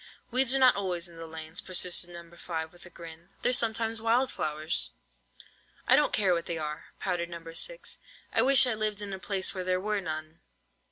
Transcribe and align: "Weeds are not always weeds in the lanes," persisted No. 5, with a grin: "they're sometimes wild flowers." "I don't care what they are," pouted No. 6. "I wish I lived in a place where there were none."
"Weeds 0.31 0.51
are 0.55 0.57
not 0.57 0.75
always 0.75 1.03
weeds 1.05 1.09
in 1.09 1.17
the 1.17 1.27
lanes," 1.27 1.61
persisted 1.61 2.09
No. 2.09 2.27
5, 2.35 2.73
with 2.73 2.87
a 2.87 2.89
grin: 2.89 3.29
"they're 3.43 3.53
sometimes 3.53 4.01
wild 4.01 4.31
flowers." 4.31 4.93
"I 5.87 5.95
don't 5.95 6.11
care 6.11 6.33
what 6.33 6.47
they 6.47 6.57
are," 6.57 6.85
pouted 6.99 7.29
No. 7.29 7.53
6. 7.53 7.99
"I 8.33 8.41
wish 8.41 8.65
I 8.65 8.73
lived 8.73 9.03
in 9.03 9.13
a 9.13 9.19
place 9.19 9.53
where 9.53 9.63
there 9.63 9.79
were 9.79 10.01
none." 10.01 10.39